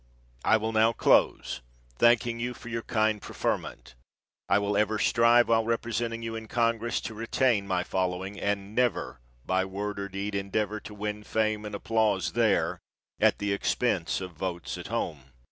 [0.43, 1.61] I will now close,
[1.99, 3.93] thanking you for your kind preferment.
[4.49, 9.19] I will ever strive, while representing you in congress, to retain my following, and never,
[9.45, 12.79] by word or deed, endeavor to win fame and applause there
[13.19, 15.25] at the expense of votes at home.